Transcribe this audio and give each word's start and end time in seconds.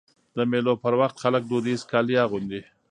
د 0.37 0.39
مېلو 0.51 0.73
پر 0.83 0.93
وخت 1.01 1.17
خلک 1.23 1.41
دودیز 1.45 1.81
کالي 1.91 2.15
اغوندي. 2.25 2.61